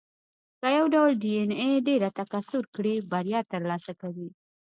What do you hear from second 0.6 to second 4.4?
یو ډول ډېایناې ډېره تکثر کړي، بریا ترلاسه کوي.